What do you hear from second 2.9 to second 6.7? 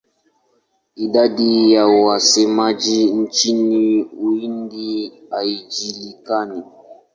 nchini Uhindi haijulikani.